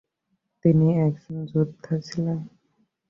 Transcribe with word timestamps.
তিনি 0.65 0.87
একজন 0.99 1.35
যোদ্ধা 1.45 1.95
ছিলেন। 2.07 2.39